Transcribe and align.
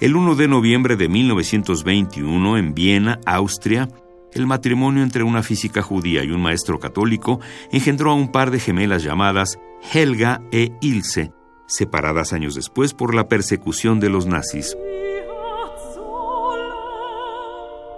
El 0.00 0.16
1 0.16 0.34
de 0.34 0.48
noviembre 0.48 0.96
de 0.96 1.08
1921, 1.08 2.58
en 2.58 2.74
Viena, 2.74 3.20
Austria, 3.26 3.88
el 4.32 4.44
matrimonio 4.44 5.04
entre 5.04 5.22
una 5.22 5.44
física 5.44 5.82
judía 5.82 6.24
y 6.24 6.32
un 6.32 6.42
maestro 6.42 6.80
católico 6.80 7.38
engendró 7.70 8.10
a 8.10 8.14
un 8.14 8.32
par 8.32 8.50
de 8.50 8.58
gemelas 8.58 9.04
llamadas 9.04 9.56
Helga 9.92 10.42
e 10.50 10.72
Ilse, 10.80 11.32
separadas 11.66 12.32
años 12.32 12.56
después 12.56 12.92
por 12.92 13.14
la 13.14 13.28
persecución 13.28 14.00
de 14.00 14.10
los 14.10 14.26
nazis. 14.26 14.76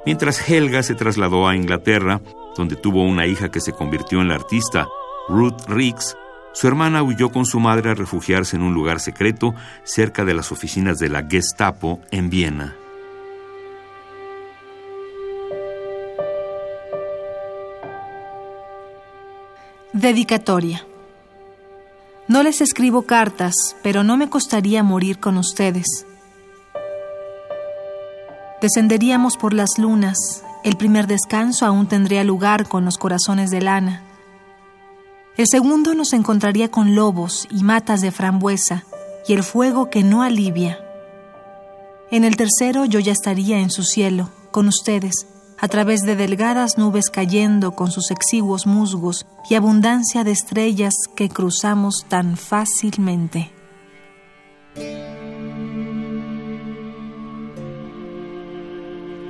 Mientras 0.04 0.48
Helga 0.48 0.82
se 0.82 0.94
trasladó 0.94 1.48
a 1.48 1.56
Inglaterra, 1.56 2.20
donde 2.56 2.76
tuvo 2.76 3.04
una 3.04 3.26
hija 3.26 3.50
que 3.50 3.60
se 3.60 3.72
convirtió 3.72 4.20
en 4.20 4.28
la 4.28 4.34
artista 4.34 4.86
Ruth 5.28 5.62
Riggs, 5.66 6.14
su 6.56 6.66
hermana 6.68 7.02
huyó 7.02 7.30
con 7.30 7.44
su 7.44 7.60
madre 7.60 7.90
a 7.90 7.94
refugiarse 7.94 8.56
en 8.56 8.62
un 8.62 8.72
lugar 8.72 8.98
secreto 8.98 9.54
cerca 9.84 10.24
de 10.24 10.32
las 10.32 10.52
oficinas 10.52 10.96
de 10.96 11.10
la 11.10 11.22
Gestapo 11.28 12.00
en 12.10 12.30
Viena. 12.30 12.74
Dedicatoria. 19.92 20.86
No 22.26 22.42
les 22.42 22.62
escribo 22.62 23.02
cartas, 23.02 23.54
pero 23.82 24.02
no 24.02 24.16
me 24.16 24.30
costaría 24.30 24.82
morir 24.82 25.18
con 25.20 25.36
ustedes. 25.36 26.06
Descenderíamos 28.62 29.36
por 29.36 29.52
las 29.52 29.76
lunas, 29.76 30.42
el 30.64 30.78
primer 30.78 31.06
descanso 31.06 31.66
aún 31.66 31.86
tendría 31.86 32.24
lugar 32.24 32.66
con 32.66 32.86
los 32.86 32.96
corazones 32.96 33.50
de 33.50 33.60
lana. 33.60 34.05
El 35.36 35.46
segundo 35.46 35.94
nos 35.94 36.14
encontraría 36.14 36.70
con 36.70 36.94
lobos 36.94 37.46
y 37.50 37.62
matas 37.62 38.00
de 38.00 38.10
frambuesa 38.10 38.84
y 39.28 39.34
el 39.34 39.42
fuego 39.42 39.90
que 39.90 40.02
no 40.02 40.22
alivia. 40.22 40.78
En 42.10 42.24
el 42.24 42.36
tercero 42.36 42.86
yo 42.86 43.00
ya 43.00 43.12
estaría 43.12 43.58
en 43.58 43.68
su 43.68 43.82
cielo, 43.82 44.30
con 44.50 44.66
ustedes, 44.66 45.26
a 45.58 45.68
través 45.68 46.00
de 46.02 46.16
delgadas 46.16 46.78
nubes 46.78 47.10
cayendo 47.10 47.72
con 47.72 47.90
sus 47.90 48.10
exiguos 48.10 48.66
musgos 48.66 49.26
y 49.50 49.56
abundancia 49.56 50.24
de 50.24 50.30
estrellas 50.30 50.94
que 51.14 51.28
cruzamos 51.28 52.06
tan 52.08 52.38
fácilmente. 52.38 53.50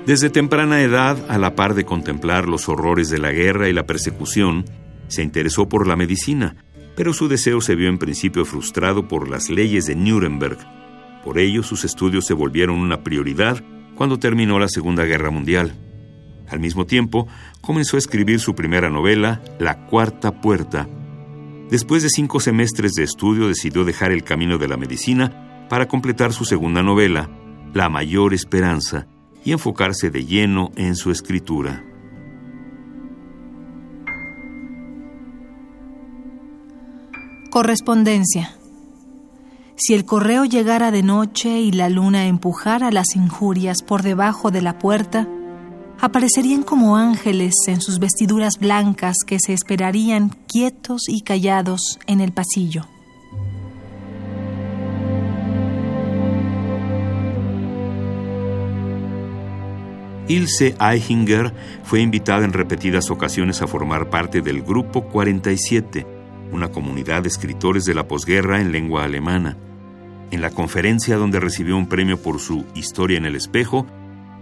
Desde 0.06 0.30
temprana 0.30 0.82
edad, 0.82 1.18
a 1.28 1.36
la 1.36 1.56
par 1.56 1.74
de 1.74 1.84
contemplar 1.84 2.46
los 2.46 2.68
horrores 2.68 3.10
de 3.10 3.18
la 3.18 3.32
guerra 3.32 3.68
y 3.68 3.72
la 3.72 3.86
persecución, 3.86 4.64
se 5.08 5.22
interesó 5.22 5.68
por 5.68 5.86
la 5.86 5.96
medicina, 5.96 6.56
pero 6.96 7.12
su 7.12 7.28
deseo 7.28 7.60
se 7.60 7.74
vio 7.74 7.88
en 7.88 7.98
principio 7.98 8.44
frustrado 8.44 9.06
por 9.06 9.28
las 9.28 9.50
leyes 9.50 9.86
de 9.86 9.94
Nuremberg. 9.94 10.58
Por 11.24 11.38
ello, 11.38 11.62
sus 11.62 11.84
estudios 11.84 12.26
se 12.26 12.34
volvieron 12.34 12.78
una 12.78 13.02
prioridad 13.02 13.62
cuando 13.94 14.18
terminó 14.18 14.58
la 14.58 14.68
Segunda 14.68 15.04
Guerra 15.04 15.30
Mundial. 15.30 15.74
Al 16.48 16.60
mismo 16.60 16.86
tiempo, 16.86 17.26
comenzó 17.60 17.96
a 17.96 17.98
escribir 17.98 18.40
su 18.40 18.54
primera 18.54 18.88
novela, 18.88 19.42
La 19.58 19.86
Cuarta 19.86 20.40
Puerta. 20.40 20.88
Después 21.70 22.02
de 22.02 22.10
cinco 22.10 22.38
semestres 22.38 22.92
de 22.92 23.02
estudio, 23.02 23.48
decidió 23.48 23.84
dejar 23.84 24.12
el 24.12 24.22
camino 24.22 24.56
de 24.56 24.68
la 24.68 24.76
medicina 24.76 25.66
para 25.68 25.88
completar 25.88 26.32
su 26.32 26.44
segunda 26.44 26.82
novela, 26.82 27.28
La 27.74 27.88
Mayor 27.88 28.32
Esperanza, 28.32 29.08
y 29.44 29.52
enfocarse 29.52 30.10
de 30.10 30.24
lleno 30.24 30.70
en 30.76 30.94
su 30.94 31.10
escritura. 31.10 31.84
Correspondencia. 37.56 38.54
Si 39.76 39.94
el 39.94 40.04
correo 40.04 40.44
llegara 40.44 40.90
de 40.90 41.02
noche 41.02 41.58
y 41.58 41.72
la 41.72 41.88
luna 41.88 42.26
empujara 42.26 42.90
las 42.90 43.16
injurias 43.16 43.82
por 43.82 44.02
debajo 44.02 44.50
de 44.50 44.60
la 44.60 44.78
puerta, 44.78 45.26
aparecerían 45.98 46.62
como 46.62 46.98
ángeles 46.98 47.54
en 47.66 47.80
sus 47.80 47.98
vestiduras 47.98 48.58
blancas 48.60 49.16
que 49.26 49.38
se 49.40 49.54
esperarían 49.54 50.36
quietos 50.46 51.04
y 51.08 51.22
callados 51.22 51.98
en 52.06 52.20
el 52.20 52.32
pasillo. 52.32 52.84
Ilse 60.28 60.74
Eichinger 60.78 61.54
fue 61.84 62.02
invitada 62.02 62.44
en 62.44 62.52
repetidas 62.52 63.10
ocasiones 63.10 63.62
a 63.62 63.66
formar 63.66 64.10
parte 64.10 64.42
del 64.42 64.60
Grupo 64.60 65.04
47, 65.04 66.15
una 66.52 66.68
comunidad 66.68 67.22
de 67.22 67.28
escritores 67.28 67.84
de 67.84 67.94
la 67.94 68.08
posguerra 68.08 68.60
en 68.60 68.72
lengua 68.72 69.04
alemana. 69.04 69.56
En 70.30 70.40
la 70.40 70.50
conferencia 70.50 71.16
donde 71.16 71.40
recibió 71.40 71.76
un 71.76 71.86
premio 71.86 72.20
por 72.20 72.40
su 72.40 72.64
Historia 72.74 73.18
en 73.18 73.26
el 73.26 73.36
espejo, 73.36 73.86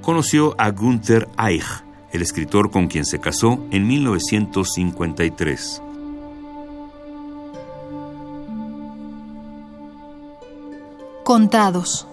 conoció 0.01 0.55
a 0.59 0.71
Gunther 0.71 1.29
Eich, 1.39 1.85
el 2.13 2.23
escritor 2.23 2.71
con 2.71 2.87
quien 2.89 3.05
se 3.05 3.19
casó 3.19 3.59
en 3.71 3.87
1953. 3.87 5.83
Contados. 11.25 12.07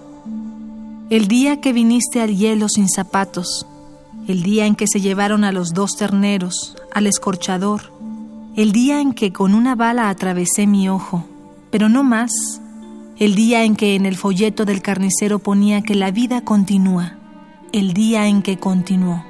El 1.09 1.27
día 1.27 1.59
que 1.59 1.73
viniste 1.73 2.21
al 2.21 2.37
hielo 2.37 2.69
sin 2.69 2.87
zapatos, 2.87 3.67
el 4.27 4.43
día 4.43 4.65
en 4.65 4.75
que 4.75 4.87
se 4.87 5.01
llevaron 5.01 5.43
a 5.43 5.51
los 5.51 5.73
dos 5.73 5.97
terneros, 5.97 6.77
al 6.93 7.07
escorchador, 7.07 7.91
el 8.55 8.73
día 8.73 8.99
en 8.99 9.13
que 9.13 9.31
con 9.31 9.53
una 9.53 9.75
bala 9.75 10.09
atravesé 10.09 10.67
mi 10.67 10.89
ojo, 10.89 11.25
pero 11.69 11.87
no 11.87 12.03
más, 12.03 12.61
el 13.17 13.35
día 13.35 13.63
en 13.63 13.75
que 13.75 13.95
en 13.95 14.05
el 14.05 14.17
folleto 14.17 14.65
del 14.65 14.81
carnicero 14.81 15.39
ponía 15.39 15.81
que 15.83 15.95
la 15.95 16.11
vida 16.11 16.43
continúa, 16.43 17.17
el 17.71 17.93
día 17.93 18.27
en 18.27 18.41
que 18.41 18.57
continuó. 18.57 19.23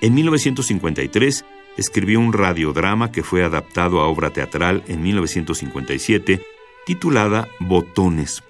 En 0.00 0.14
1953 0.14 1.44
escribió 1.76 2.18
un 2.18 2.32
radiodrama 2.32 3.12
que 3.12 3.22
fue 3.22 3.44
adaptado 3.44 4.00
a 4.00 4.08
obra 4.08 4.30
teatral 4.30 4.82
en 4.88 5.00
1957 5.00 6.42
titulada 6.86 7.46
Botones. 7.60 8.42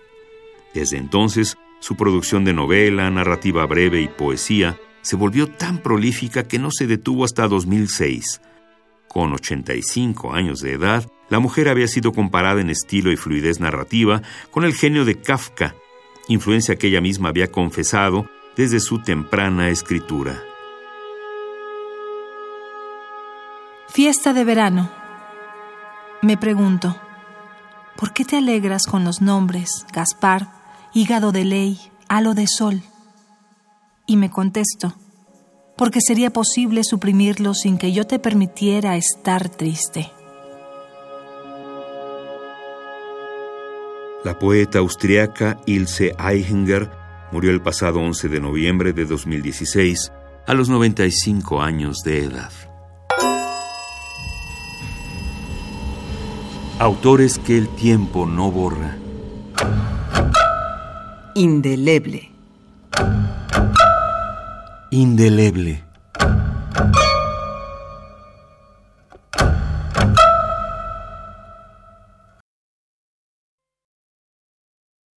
Desde 0.73 0.97
entonces, 0.97 1.59
su 1.81 1.95
producción 1.97 2.47
de 2.47 2.55
novela, 2.55 3.11
narrativa 3.11 3.67
breve 3.67 4.01
y 4.01 4.09
poesía 4.09 4.79
se 5.03 5.17
volvió 5.17 5.49
tan 5.49 5.79
prolífica 5.79 6.45
que 6.45 6.59
no 6.59 6.71
se 6.71 6.87
detuvo 6.87 7.25
hasta 7.25 7.49
2006. 7.49 8.41
Con 9.09 9.35
85 9.35 10.33
años 10.33 10.61
de 10.61 10.73
edad, 10.73 11.07
la 11.29 11.39
mujer 11.39 11.69
había 11.69 11.89
sido 11.89 12.13
comparada 12.13 12.61
en 12.61 12.71
estilo 12.71 13.13
y 13.13 13.17
fluidez 13.17 13.61
narrativa 13.61 14.23
con 14.51 14.65
el 14.65 14.75
genio 14.75 15.05
de 15.05 15.21
Kafka, 15.21 15.75
influencia 16.29 16.77
que 16.77 16.87
ella 16.87 17.01
misma 17.01 17.29
había 17.29 17.49
confesado 17.49 18.27
desde 18.57 18.81
su 18.81 19.03
temprana 19.03 19.69
escritura. 19.69 20.43
Fiesta 23.89 24.33
de 24.33 24.45
verano. 24.45 24.91
Me 26.23 26.39
pregunto, 26.39 26.97
¿por 27.97 28.15
qué 28.15 28.25
te 28.25 28.39
alegras 28.39 28.87
con 28.87 29.05
los 29.05 29.21
nombres 29.21 29.85
Gaspar, 29.93 30.49
hígado 30.95 31.33
de 31.33 31.45
ley, 31.45 31.79
halo 32.09 32.33
de 32.33 32.47
sol? 32.47 32.83
Y 34.07 34.17
me 34.17 34.31
contesto, 34.31 34.95
porque 35.77 36.01
sería 36.01 36.33
posible 36.33 36.83
suprimirlo 36.85 37.55
sin 37.55 37.79
que 37.79 37.93
yo 37.93 38.07
te 38.07 38.19
permitiera 38.19 38.97
estar 38.97 39.49
triste. 39.49 40.11
La 44.25 44.39
poeta 44.39 44.79
austriaca 44.79 45.59
Ilse 45.67 46.15
Eichinger 46.19 46.91
murió 47.33 47.51
el 47.51 47.61
pasado 47.61 48.01
11 48.01 48.29
de 48.29 48.41
noviembre 48.41 48.93
de 48.93 49.05
2016 49.05 50.13
a 50.47 50.55
los 50.55 50.69
95 50.69 51.61
años 51.61 51.99
de 52.05 52.25
edad. 52.25 52.53
Autores 56.79 57.39
que 57.39 57.59
el 57.59 57.69
tiempo 57.69 58.27
no 58.27 58.51
borra. 58.51 58.97
Indeleble 61.35 62.33
indeleble. 64.93 65.92